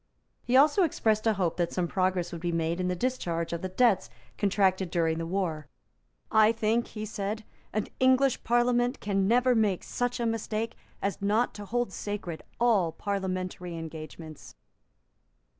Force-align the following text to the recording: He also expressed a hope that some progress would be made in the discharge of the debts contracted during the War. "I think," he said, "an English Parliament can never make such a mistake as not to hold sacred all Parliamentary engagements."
He 0.41 0.57
also 0.57 0.81
expressed 0.81 1.27
a 1.27 1.33
hope 1.33 1.57
that 1.57 1.71
some 1.71 1.87
progress 1.87 2.31
would 2.31 2.41
be 2.41 2.51
made 2.51 2.79
in 2.79 2.87
the 2.87 2.95
discharge 2.95 3.53
of 3.53 3.61
the 3.61 3.69
debts 3.69 4.09
contracted 4.35 4.89
during 4.89 5.19
the 5.19 5.27
War. 5.27 5.67
"I 6.31 6.51
think," 6.51 6.87
he 6.87 7.05
said, 7.05 7.43
"an 7.71 7.85
English 7.99 8.43
Parliament 8.43 8.99
can 8.99 9.27
never 9.27 9.53
make 9.53 9.83
such 9.83 10.19
a 10.19 10.25
mistake 10.25 10.75
as 11.03 11.21
not 11.21 11.53
to 11.53 11.65
hold 11.65 11.93
sacred 11.93 12.41
all 12.59 12.91
Parliamentary 12.91 13.77
engagements." 13.77 14.55